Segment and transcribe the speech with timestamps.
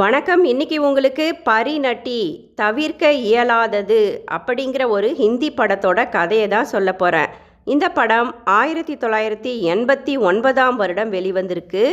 [0.00, 0.42] வணக்கம்.
[0.44, 2.20] இன்னைக்கு உங்களுக்கு பரிநட்டி
[2.54, 3.98] தவிர்க்க இயலாதது
[4.36, 7.32] அப்படிங்கிற ஒரு ஹிந்தி படத்தோட கதையை தான் சொல்ல போகிறேன்
[7.64, 11.84] இந்த படம் ஆயிரத்தி தொள்ளாயிரத்தி எண்பத்தி ஒன்பதாம் வருடம் வெளிவந்திருக்கு.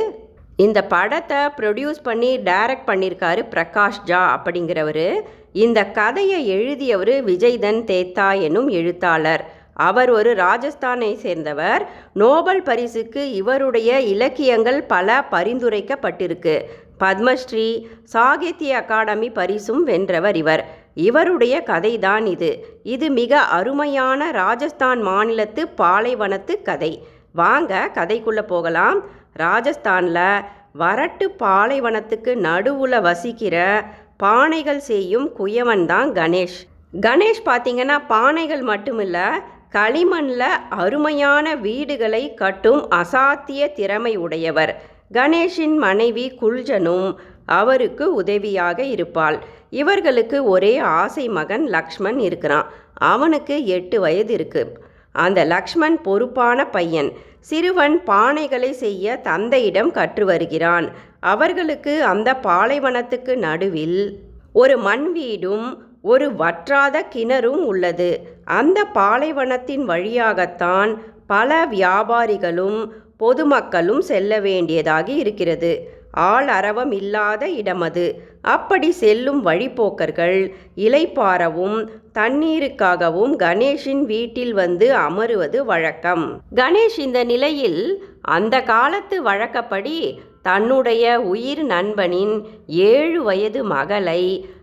[0.57, 5.21] இந்த படத்தை ப்ரொடியூஸ் பண்ணி டைரக்ட் பண்ணியிருக்காரு பிரகாஷ் ஜா அப்படிங்கிறவர்.
[5.65, 9.45] இந்த கதையை எழுதியவர் விஜய்தன் தேத்தா எனும் எழுத்தாளர்.
[9.73, 11.81] அவர் ஒரு ராஜஸ்தானை சேர்ந்தவர்.
[12.13, 16.55] நோபல் பரிசுக்கு இவருடைய இலக்கியங்கள் பல பரிந்துரைக்கப்பட்டிருக்கு.
[16.99, 20.63] பத்மஸ்ரீ சாகித்ய அகாடமி பரிசும் வென்றவர் இவர்.
[20.93, 22.79] இவருடைய கதைதான் இது.
[22.83, 27.05] இது மிக அருமையான ராஜஸ்தான் மாநிலத்து பாலைவனத்து கதை.
[27.33, 29.01] வாங்க கதைக்குள்ளே போகலாம்.
[29.39, 30.43] ராஜஸ்தானில்
[30.79, 33.85] வறட்டு பாலைவனத்துக்கு நடுவில் வசிக்கிற
[34.23, 36.59] பானைகள் செய்யும் குயவன் தான் கணேஷ்.
[37.01, 39.29] கணேஷ் பார்த்தீங்கன்னா பானைகள் மட்டுமில்ல
[39.71, 44.95] களிமண்ணில் அருமையான வீடுகளை கட்டும் அசாத்திய திறமை உடையவர்.
[45.13, 49.39] கணேஷின் மனைவி குல்ஜனும் அவருக்கு உதவியாக இருப்பாள்.
[49.69, 52.71] இவர்களுக்கு ஒரே ஆசை மகன் லக்ஷ்மண் இருக்கிறான்.
[52.93, 54.79] அவனுக்கு எட்டு வயது இருக்கு.
[55.11, 57.11] அந்த லக்ஷ்மண் பொறுப்பான பையன்.
[57.39, 60.89] சிறுவன் பானைகளை செய்ய தந்தையிடம் கற்று வருகிறான்.
[61.19, 64.19] அவர்களுக்கு அந்த பாலைவனத்துக்கு நடுவில்
[64.53, 68.27] ஒரு மண் வீடும் ஒரு வற்றாத கிணறும் உள்ளது.
[68.45, 75.71] அந்த பாலைவனத்தின் வழியாகத்தான் பல வியாபாரிகளும் பொதுமக்களும் செல்ல வேண்டியதாகி இருக்கிறது.
[76.11, 78.05] ஆள் அரவம் இல்லாத இடம் அது
[78.41, 80.39] அப்படி செல்லும் வழிப்போக்கர்கள்
[80.75, 81.77] இலைப்பாரவும்
[82.13, 86.25] தண்ணீருக்காகவும் கணேஷின் வீட்டில் வந்து அமருவது வழக்கம்.
[86.55, 87.81] கணேஷ் இந்த நிலையில்
[88.21, 89.97] அந்த காலத்து வழக்கப்படி
[90.41, 92.35] தன்னுடைய உயிர் நண்பனின்
[92.67, 94.21] ஏழு வயது மகளை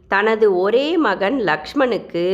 [0.08, 2.26] தனது ஒரே மகன் லக்ஷ்மணுக்கு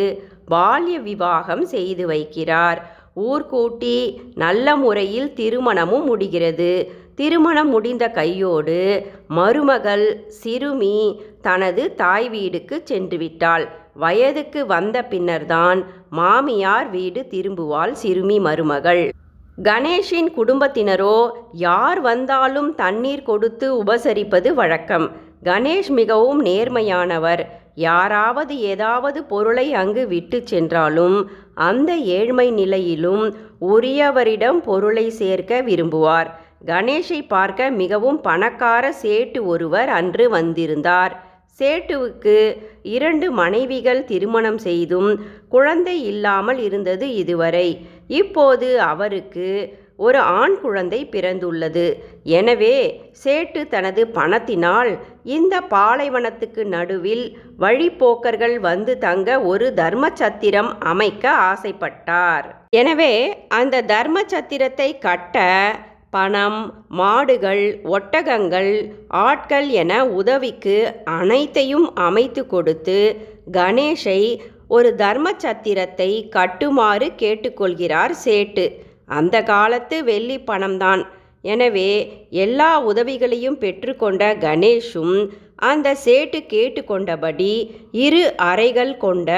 [0.51, 2.79] பால்ய விவாகம் செய்து வைக்கிறார்.
[3.17, 6.93] ஊர்கூட்டி நல்ல முறையில் திருமணமும் முடிகிறது.
[7.15, 17.27] திருமணம் முடிந்த கையோடு மருமகள் சிறுமி தனது தாய் வீடுக்கு சென்று விட்டாள் வயதுக்கு வந்த பின்னர்தான் மாமியார் வீடு
[17.31, 19.11] திரும்புவாள் சிறுமி மருமகள்.
[19.63, 25.11] கணேஷின் குடும்பத்தினரோ யார் வந்தாலும் தண்ணீர் கொடுத்து உபசரிப்பது வழக்கம்.
[25.45, 27.45] கணேஷ் மிகவும் நேர்மையானவர்.
[27.75, 31.31] யாராவது ஏதாவது பொருளை அங்கு விட்டு சென்றாலும்
[31.69, 33.25] அந்த ஏழ்மை நிலையிலும்
[33.71, 36.29] உரியவரிடம் பொருளை சேர்க்க விரும்புவார்.
[36.67, 41.15] கணேஷை பார்க்க மிகவும் பணக்கார சேட்டு ஒருவர் அன்று வந்திருந்தார்.
[41.61, 42.37] சேட்டுவுக்கு
[42.97, 45.11] இரண்டு மனைவிகள் திருமணம் செய்தும்
[45.49, 47.69] குழந்தை இல்லாமல் இருந்தது இதுவரை.
[48.21, 49.49] இப்போது அவருக்கு
[50.07, 51.85] ஒரு ஆண் குழந்தை பிறந்துள்ளது.
[52.39, 52.77] எனவே
[53.23, 54.91] சேட்டு தனது பணத்தினால்
[55.37, 57.25] இந்த பாலைவனத்துக்கு நடுவில்
[57.65, 62.49] வழிப்போக்கர்கள் வந்து தங்க ஒரு தர்மச்சத்திரம் அமைக்க ஆசைப்பட்டார்.
[62.81, 63.15] எனவே
[63.61, 65.45] அந்த தர்மச்சத்திரத்தை கட்ட
[66.15, 66.61] பணம்
[67.01, 67.65] மாடுகள்
[67.97, 68.73] ஒட்டகங்கள்
[69.27, 70.77] ஆட்கள் என உதவிக்கு
[71.19, 72.99] அனைத்தையும் அமைத்து கொடுத்து
[73.59, 74.21] கணேஷை
[74.77, 78.65] ஒரு தர்மச்சத்திரத்தை கட்டுமாறு கேட்டுக்கொள்கிறார் சேட்டு.
[79.19, 81.03] அந்த காலத்து வெள்ளி பணம்தான்.
[81.53, 81.91] எனவே
[82.45, 85.17] எல்லா உதவிகளையும் பெற்றுக்கொண்ட கணேஷும்
[85.69, 87.53] அந்த சேட்டு கேட்டுக்கொண்டபடி
[88.05, 89.31] இரு அறைகள் கொண்ட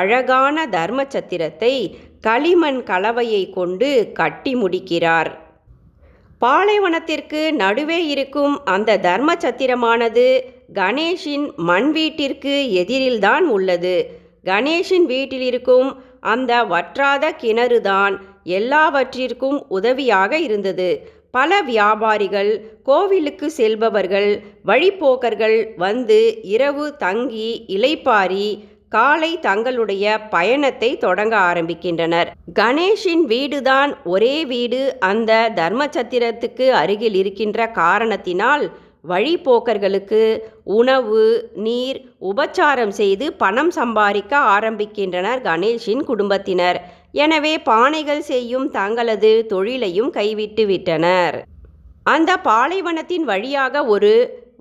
[0.00, 1.74] அழகான தர்மச்சத்திரத்தை
[2.26, 5.30] களிமண் கலவையை கொண்டு கட்டி முடிக்கிறார்.
[6.44, 10.26] பாலைவனத்திற்கு நடுவே இருக்கும் அந்த தர்மச்சத்திரமானது
[10.74, 13.96] கணேஷின் மண் வீட்டிற்கு எதிரில்தான் உள்ளது.
[14.44, 15.88] கணேஷின் வீட்டில் இருக்கும்
[16.32, 18.14] அந்த வற்றாத கிணறுதான்
[18.56, 20.88] எல்லாவற்றிற்கும் உதவியாக இருந்தது.
[21.30, 22.50] பல வியாபாரிகள்
[22.82, 24.30] கோவிலுக்கு செல்பவர்கள்
[24.66, 26.18] வழிப்போக்கர்கள் வந்து
[26.54, 28.48] இரவு தங்கி இலைப்பாரி
[28.88, 32.28] காலை தங்களுடைய பயணத்தை தொடங்க ஆரம்பிக்கின்றனர்.
[32.60, 34.80] கணேஷின் வீடுதான் ஒரே வீடு
[35.10, 38.64] அந்த தர்மச்சத்திரத்துக்கு அருகில் இருக்கின்ற காரணத்தினால்
[39.04, 40.22] வழிப்போக்கர்களுக்கு
[40.78, 41.98] உணவு நீர்
[42.30, 46.78] உபச்சாரம் செய்து பணம் சம்பாதிக்க ஆரம்பிக்கின்றனர் கணேஷின் குடும்பத்தினர்.
[47.12, 51.36] எனவே பானைகள் செய்யும் தங்களது தொழிலையும் கைவிட்டு விட்டனர்.
[52.14, 54.12] அந்த பாலைவனத்தின் வழியாக ஒரு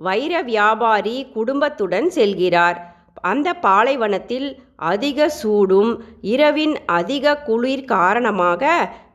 [0.08, 2.78] வைர வியாபாரி குடும்பத்துடன் செல்கிறார்.
[3.32, 4.48] அந்த பாலைவனத்தில்
[4.92, 5.92] அதிக சூடும்
[6.22, 8.64] இரவின் அதிக குளிர் காரணமாக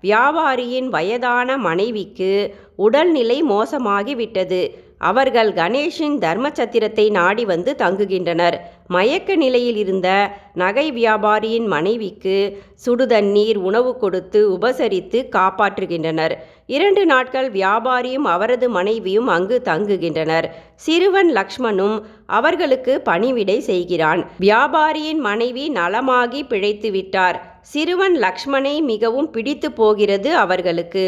[0.03, 2.33] வியாபாரியின் வயதான மனைவிக்கு
[2.77, 4.63] உடல்நிலை மோசமாகிவிட்டது.
[5.11, 8.57] அவர்கள் கணேஷின் தர்மச்சத்திரத்தை நாடி வந்து தங்குகின்றனர்.
[8.87, 10.09] மயக்க நிலையில் இருந்த
[10.55, 12.37] நகை வியாபாரியின் மனைவிக்கு
[12.85, 16.35] சுடுதண்ணீர் உணவு கொடுத்து உபசரித்து காப்பாற்றுகின்றனர்.
[16.67, 20.49] இரண்டு நாட்கள் வியாபாரியும் அவரது மனைவியும் அங்கு தங்குகின்றனர்.
[20.75, 21.97] சிறுவன் லக்ஷ்மணும்
[22.27, 24.23] அவர்களுக்கு பணிவிடை செய்கிறான்.
[24.41, 27.39] வியாபாரியின் மனைவி நலமாகி பிழைத்து விட்டார்.
[27.73, 31.07] சிறுவன் லக்ஷ்மணை மிகவும் பிடித்து போகிறது அவர்களுக்கு.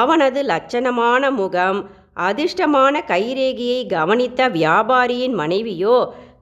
[0.00, 1.78] அவனது லட்சணமான முகம்
[2.28, 5.96] அதிர்ஷ்டமான கைரேகையை கவனித்த வியாபாரியின் மனைவியோ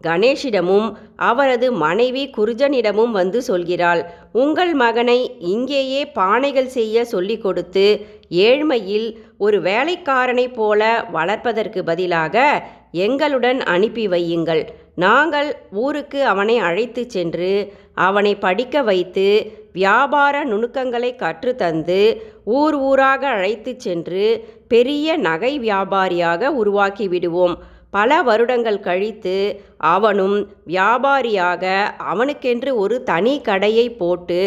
[0.06, 4.02] கணேஷிடமும் அவரது மனைவி குர்ஜனிடமும் வந்து சொல்கிறாள்
[4.32, 7.86] உங்கள் மகனை இங்கேயே பானைகள் செய்ய சொல்லிக் கொடுத்து
[8.30, 9.08] ஏழ்மையில்
[9.38, 10.82] ஒரு வேலைக்காரனைப் போல
[11.12, 12.36] வளர்ப்பதற்கு பதிலாக
[12.92, 14.62] எங்களுடன் அனுப்பி வையுங்கள்.
[14.94, 19.26] நாங்கள் ஊருக்கு அவனை அழைத்து சென்று அவனை படிக்க வைத்து
[19.78, 22.00] வியாபார நுணுக்கங்களை கற்றுத்தந்து
[22.58, 24.26] ஊர் ஊராக அழைத்து சென்று
[24.74, 27.56] பெரிய நகை வியாபாரியாக உருவாக்கி விடுவோம்.
[27.96, 29.36] பல வருடங்கள் கழித்து
[29.92, 30.34] அவனும்
[30.68, 31.62] வியாபாரியாக
[32.12, 34.40] அவனுக்கென்று ஒரு தனி கடையை போட்டு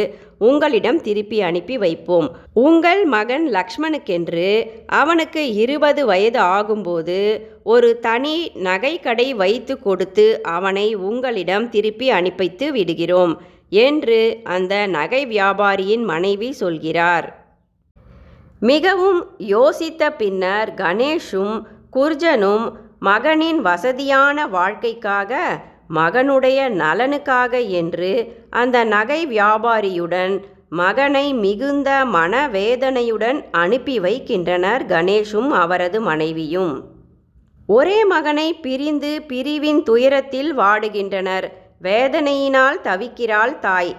[0.50, 2.28] உங்களிடம் திருப்பி அனுப்பி வைப்போம்.
[2.66, 4.50] உங்கள் மகன் லக்ஷ்மணுக்கென்று
[5.00, 7.20] அவனுக்கு இருபது வயது ஆகும்போது
[7.74, 8.36] ஒரு தனி
[8.68, 13.34] நகை கடை வைத்து கொடுத்து அவனை உங்களிடம் திருப்பி அனுப்பித்து விடுகிறோம்.
[13.72, 17.40] என்று அந்த நகை வியாபாரியின் மனைவி சொல்கிறார்.
[18.60, 21.64] மிகவும் யோசித்த பின்னர் கணேஷும்
[21.94, 25.62] குர்ஜனும் மகனின் வசதியான வாழ்க்கைக்காக
[25.94, 28.12] மகனுடைய நலனுக்காக என்று
[28.50, 36.84] அந்த நகை வியாபாரியுடன் மகனை மிகுந்த மனவேதனையுடன் அனுப்பி வைக்கின்றனர் கணேஷும் அவரது மனைவியும்.
[37.68, 41.48] ஒரே மகனை பிரிந்து பிரிவின் துயரத்தில் வாடுகின்றனர்.
[41.82, 43.94] வேதனையினால் தவிக்கிறாள் தாய்.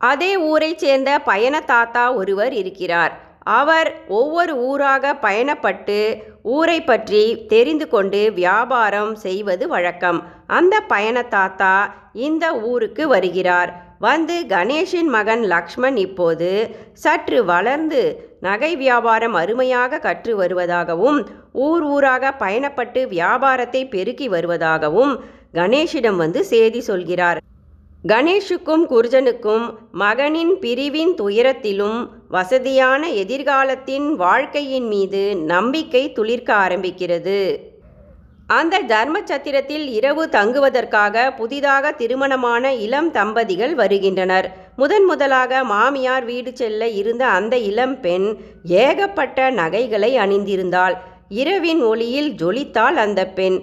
[0.00, 3.12] அதே ஊரைச் சேர்ந்த பயண தாத்தா ஒருவர் இருக்கிறார்.
[3.58, 3.88] அவர்
[4.20, 5.98] ஒவ்வொரு ஊராக பயணப்பட்டு
[6.56, 7.22] ஊரை பற்றி
[7.52, 10.20] தெரிந்து கொண்டு வியாபாரம் செய்வது வழக்கம்.
[10.58, 11.74] அந்த பயண தாத்தா
[12.26, 13.70] இந்த ஊருக்கு வருகிறார்.
[13.98, 16.50] வந்து கணேஷின் மகன் லக்ஷ்மண் இப்போது
[17.04, 18.00] சற்று வளர்ந்து
[18.40, 21.18] நகை வியாபாரம் அருமையாக கற்று வருவதாகவும்
[21.66, 25.14] ஊர் ஊராக பயணப்பட்டு வியாபாரத்தை பெருக்கி வருவதாகவும்
[25.56, 27.40] கணேஷிடம் வந்து செய்தி சொல்கிறார்.
[28.08, 37.56] கணேஷுக்கும் குர்ஜனுக்கும் மகனின் பிரிவின் துயரத்திலும் வசதியான எதிர்காலத்தின் வாழ்க்கையின் மீது நம்பிக்கை துளிர்க்க ஆரம்பிக்கிறது.
[38.46, 44.46] அந்த தர்ம சத்திரத்தில் இரவு தங்குவதற்காக புதிதாக திருமணமான இளம் தம்பதிகள் வருகின்றனர்.
[44.76, 50.96] முதன் முதலாக மாமியார் வீடு செல்ல இருந்த அந்த இளம் பெண் ஏகப்பட்ட நகைகளை அணிந்திருந்தாள்.
[51.28, 53.58] இரவின் ஒளியில் ஜொலித்தாள் அந்த பெண்.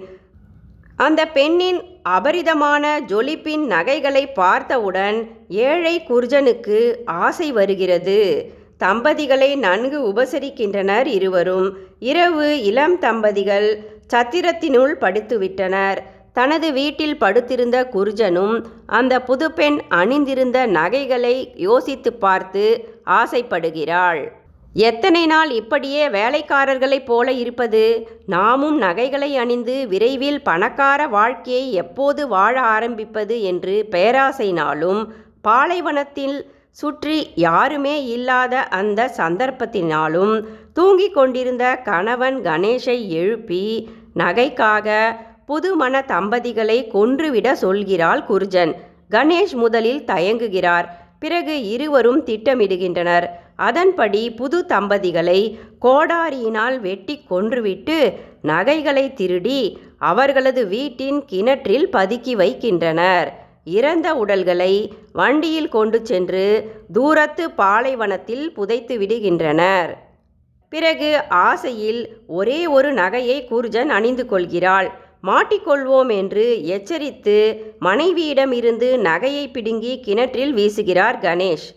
[0.96, 8.52] அந்த பெண்ணின் அபரிதமான ஜொலிப்பின் நகைகளை பார்த்தவுடன் ஏழை குர்ஜனுக்கு ஆசை வருகிறது.
[8.78, 11.76] தம்பதிகளை நன்கு உபசரிக்கின்றனர் இருவரும்.
[11.98, 13.82] இரவு இளம் தம்பதிகள்
[14.14, 15.98] சத்திரத்தினுள் படுத்துவிட்டனர்.
[16.32, 24.32] தனது வீட்டில் படுத்திருந்த குர்ஜனும் அந்த புதுப்பெண் அணிந்திருந்த நகைகளை யோசித்து பார்த்து ஆசைப்படுகிறாள்.
[24.76, 28.08] எத்தனை நாள் இப்படியே வேலைக்காரர்களைப் போல இருப்பது?
[28.26, 35.06] நாமும் நகைகளை அணிந்து விரைவில் பணக்கார வாழ்க்கையை எப்போது வாழ ஆரம்பிப்பது என்று பேராசைனாலும்
[35.42, 45.16] பாலைவனத்தில் சுற்றி யாருமே இல்லாத அந்த சந்தர்ப்பத்தினாலும் தூங்கிக் கொண்டிருந்த கணவன் கணேஷை எழுப்பி நகைக்காக
[45.46, 48.74] புதுமண தம்பதிகளை கொன்றுவிட சொல்கிறாள் குர்ஜன்.
[49.10, 50.84] கணேஷ் முதலில் தயங்குகிறார்.
[51.18, 53.26] பிறகு இருவரும் திட்டமிடுகின்றனர்.
[53.56, 58.12] அதன்படி புது தம்பதிகளை கோடாரியினால் வெட்டி கொன்றுவிட்டு
[58.42, 63.32] நகைகளை திருடி அவர்களது வீட்டின் கிணற்றில் பதுக்கி வைக்கின்றனர்.
[63.64, 69.96] இறந்த உடல்களை வண்டியில் கொண்டு சென்று தூரத்து பாலைவனத்தில் புதைத்து விடுகின்றனர்.
[70.68, 74.90] பிறகு ஆசையில் ஒரே ஒரு நகையை குர்ஜன் அணிந்து கொள்கிறாள்.
[75.22, 77.36] மாட்டிக்கொள்வோம் என்று எச்சரித்து
[77.80, 81.68] மனைவியிடமிருந்து நகையை பிடுங்கி கிணற்றில் வீசுகிறார் கணேஷ்.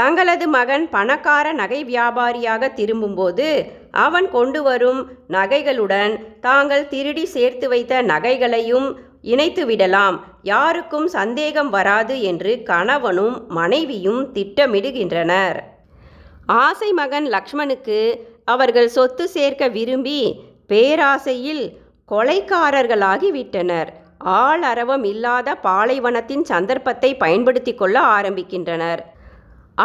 [0.00, 3.48] தங்களது மகன் பணக்கார நகை வியாபாரியாக திரும்பும்போது
[4.04, 5.00] அவன் கொண்டு வரும்
[5.36, 6.12] நகைகளுடன்
[6.46, 8.88] தாங்கள் திருடி சேர்த்து வைத்த நகைகளையும்
[9.32, 10.16] இணைத்து விடலாம்.
[10.50, 15.58] யாருக்கும் சந்தேகம் வராது என்று கணவனும் மனைவியும் திட்டமிடுகின்றனர்.
[16.64, 17.98] ஆசை மகன் லக்ஷ்மணுக்கு
[18.54, 20.20] அவர்கள் சொத்து சேர்க்க விரும்பி
[20.70, 21.64] பேராசையில்
[22.12, 23.90] கொலைக்காரர்களாகி விட்டனர்
[24.40, 29.02] ஆள் அரவம் இல்லாத பாலைவனத்தின் சந்தர்ப்பத்தை பயன்படுத்தி கொள்ள ஆரம்பிக்கின்றனர்.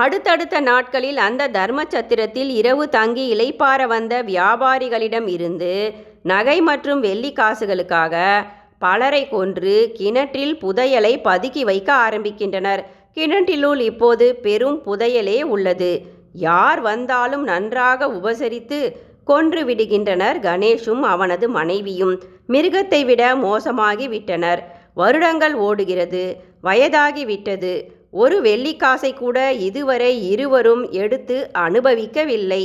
[0.02, 8.44] அடுத்தடுத்த நாட்களில் அந்த தர்ம சத்திரத்தில் இரவு தங்கி இளைப்பார வந்த வியாபாரிகளிடம் இருந்து நகை மற்றும் வெள்ளி காசுகளுக்காக
[8.80, 12.82] பலரை கொன்று கிணற்றில் புதையலை பதுக்கி வைக்க ஆரம்பிக்கின்றனர்.
[13.14, 15.92] கிணற்றிலுள் இப்போது பெரும் புதையலே உள்ளது.
[16.34, 18.80] யார் வந்தாலும் நன்றாக உபசரித்து
[19.24, 22.16] கொன்று விடுகின்றனர் கணேஷும் அவனது மனைவியும்.
[22.50, 24.64] மிருகத்தை விட மோசமாகி விட்டனர்.
[24.94, 26.24] வருடங்கள் ஓடுகிறது.
[26.62, 27.74] வயதாகி விட்டது.
[28.16, 32.64] ஒரு வெள்ளிக்காசை கூட இதுவரை இருவரும் எடுத்து அனுபவிக்கவில்லை.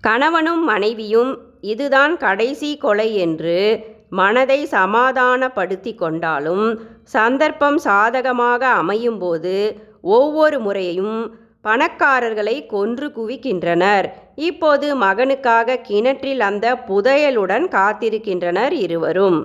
[0.00, 3.58] கணவனும் மனைவியும் இதுதான் கடைசி கொலை என்று
[4.10, 6.64] மனதை சமாதானப்படுத்தி கொண்டாலும்
[7.02, 9.54] சந்தர்ப்பம் சாதகமாக அமையும்போது
[10.00, 11.16] ஒவ்வொரு முறையும்
[11.64, 14.06] பணக்காரர்களை கொன்று குவிக்கின்றனர்.
[14.48, 19.40] இப்போது மகனுக்காக கிணற்றில் அந்த புதையலுடன் காத்திருக்கின்றனர் இருவரும்.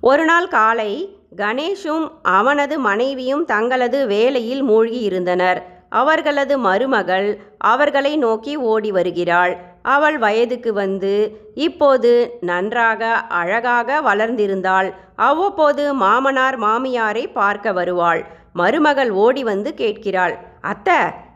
[0.00, 0.90] ஒரு நாள் காலை
[1.36, 9.56] கணேஷும் அவனது மனைவியும் தங்களது வேலையில் மூழ்கி இருந்தனர் அவர்களது மருமகள் அவர்களை நோக்கி ஓடி வருகிறாள்.
[9.82, 14.92] அவள் வயதுக்கு வந்து இப்போது நன்றாக அழகாக வளர்ந்திருந்தாள்.
[15.16, 18.26] அவ்வப்போது மாமனார் மாமியாரை பார்க்க வருவாள்.
[18.52, 20.90] மருமகள் ஓடி வந்து கேட்கிறாள் அத்த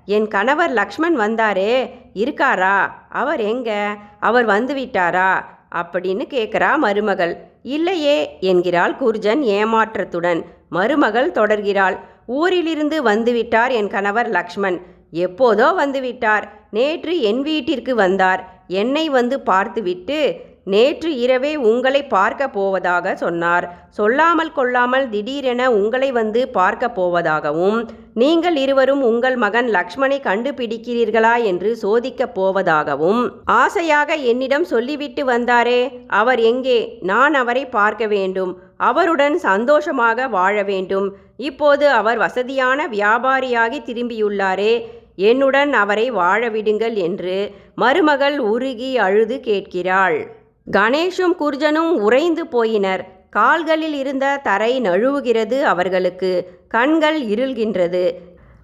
[0.04, 1.90] என் கணவர் லக்ஷ்மண் வந்தாரே.
[2.14, 2.90] இருக்காரா?
[3.08, 3.96] அவர் எங்க?
[4.20, 5.44] அவர் வந்துவிட்டாரா?
[5.74, 7.49] அப்படின்னு கேட்குறா மருமகள்.
[7.62, 10.44] இல்லையே என்கிறாள் குர்ஜன் ஏமாற்றத்துடன்.
[10.68, 11.98] மருமகள் தொடர்கிறாள்.
[12.26, 14.80] ஊரிலிருந்து வந்துவிட்டார் என் கணவர் லக்ஷ்மண்
[15.12, 16.42] எப்போதோ வந்துவிட்டார்.
[16.70, 18.64] நேற்று என் வீட்டிற்கு வந்தார்.
[18.66, 23.66] என்னை வந்து பார்த்துவிட்டு நேற்று இரவே உங்களை பார்க்க போவதாக சொன்னார்.
[23.90, 27.78] சொல்லாமல் கொள்ளாமல் திடீரென உங்களை வந்து பார்க்க போவதாகவும்
[28.14, 36.98] நீங்கள் இருவரும் உங்கள் மகன் லக்ஷ்மணை கண்டுபிடிக்கிறீர்களா என்று சோதிக்கப் போவதாகவும் ஆசையாக என்னிடம் சொல்லிவிட்டு வந்தாரே அவர் எங்கே?
[37.00, 38.58] நான் அவரை பார்க்க வேண்டும்.
[38.76, 41.16] அவருடன் சந்தோஷமாக வாழ வேண்டும்.
[41.36, 44.74] இப்போது அவர் வசதியான வியாபாரியாகி திரும்பியுள்ளாரே
[45.16, 50.38] என்னுடன் அவரை வாழ விடுங்கள் என்று மருமகள் உருகி அழுது கேட்கிறாள்.
[50.72, 53.02] கணேஷும் குர்ஜனும் உறைந்து போயினர்.
[53.30, 56.30] கால்களில் இருந்த தரை நழுவுகிறது அவர்களுக்கு.
[56.68, 58.04] கண்கள் இருள்கின்றது.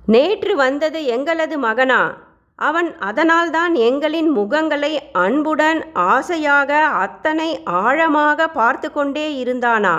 [0.06, 2.02] நேற்று வந்தது எங்களது மகனா?
[2.58, 9.96] அவன் அதனால்தான் எங்களின் முகங்களை அன்புடன் ஆசையாக அத்தனை ஆழமாக பார்த்து கொண்டே இருந்தானா?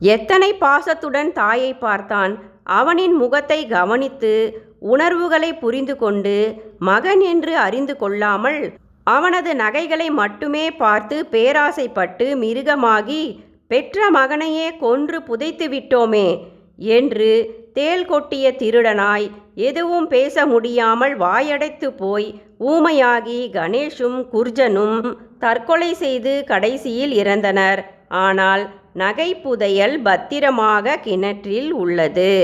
[0.00, 2.38] எத்தனை பாசத்துடன் தாயை பார்த்தான்.
[2.64, 4.32] அவனின் முகத்தை கவனித்து
[4.78, 8.60] உணர்வுகளை புரிந்து கொண்டு மகன் என்று அறிந்து கொள்ளாமல்
[9.06, 13.22] அவனது நகைகளை மட்டுமே பார்த்து பேராசைப்பட்டு மிருகமாகி
[13.66, 16.28] பெற்ற மகனையே கொன்று புதைத்து விட்டோமே
[16.76, 17.30] என்று
[17.72, 19.26] தேல் கொட்டிய திருடனாய்
[19.68, 22.28] எதுவும் பேச முடியாமல் வாயடைத்து போய்
[22.72, 25.06] ஊமையாகி கணேஷும் குர்ஜனும்
[25.38, 27.80] தற்கொலை செய்து கடைசியில் இறந்தனர்.
[28.08, 32.34] ஆனால் நகை புதையல் பத்திரமாக கிணற்றில் உள்ளது.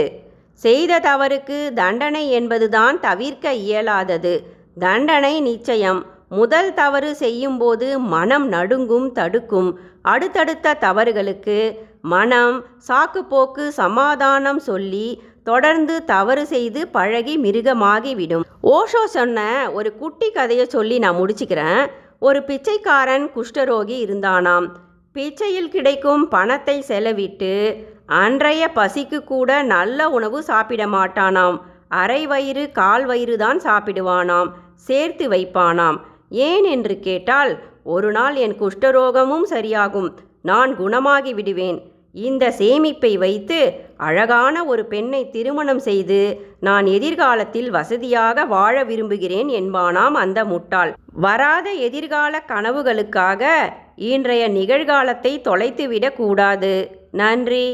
[0.63, 4.35] செய்த தவறுக்கு தண்டனை என்பதுதான் தவிர்க்க இயலாதது.
[4.79, 6.01] தண்டனை நிச்சயம்.
[6.31, 9.71] முதல் தவறு செய்யும்போது மனம் நடுங்கும் தடுக்கும்.
[10.03, 11.59] அடுத்தடுத்த தவறுகளுக்கு
[12.13, 12.57] மனம்
[12.89, 15.07] சாக்குப்போக்கு சமாதானம் சொல்லி
[15.45, 18.45] தொடர்ந்து தவறு செய்து பழகி மிருகமாகிவிடும்.
[18.75, 19.39] ஓஷோ சொன்ன
[19.73, 21.83] ஒரு குட்டி கதையை சொல்லி நான் முடிச்சுக்கிறேன்.
[22.19, 24.67] ஒரு பிச்சைக்காரன் குஷ்டரோகி இருந்தானாம்.
[25.17, 27.55] பிச்சையில் கிடைக்கும் பணத்தை செலவிட்டு
[28.23, 31.57] அன்றைய பசிக்கு கூட நல்ல உணவு சாப்பிட மாட்டானாம்.
[32.03, 34.51] அரை வயிறு கால் வயிறு தான் சாப்பிடுவானாம்.
[34.89, 35.99] சேர்த்து வைப்பானாம்.
[36.31, 37.53] ஏன் என்று கேட்டால்
[37.85, 40.11] ஒரு நாள் என் குஷ்டரோகமும் சரியாகும்.
[40.43, 41.79] நான் குணமாகி விடுவேன்.
[42.13, 43.59] இந்த சேமிப்பை வைத்து
[43.97, 46.21] அழகான ஒரு பெண்ணை திருமணம் செய்து
[46.61, 50.95] நான் எதிர்காலத்தில் வசதியாக வாழ விரும்புகிறேன் என்பானாம் அந்த முட்டாள்.
[51.13, 53.45] வராத எதிர்கால கனவுகளுக்காக
[53.97, 56.73] இன்றைய நிகழ்காலத்தை தொலைத்துவிடக் கூடாது.
[57.13, 57.67] நன்றி.